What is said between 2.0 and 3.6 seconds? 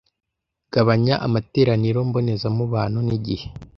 mbonezamubano nigihe